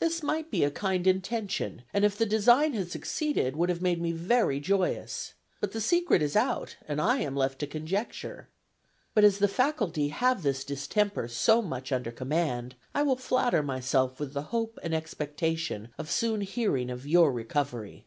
[0.00, 4.00] This might be a kind intention, and if the design had succeeded, would have made
[4.02, 5.34] me very joyous.
[5.60, 8.48] But the secret is out, and I am left to conjecture.
[9.14, 14.18] But as the faculty have this distemper so much under command, I will flatter myself
[14.18, 18.06] with the hope and expectation of soon hearing of your recovery."